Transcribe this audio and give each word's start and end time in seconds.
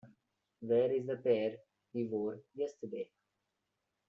Where 0.61 0.91
is 0.91 1.05
the 1.05 1.17
pair 1.17 1.57
he 1.93 2.05
wore 2.05 2.41
yesterday? 2.55 3.07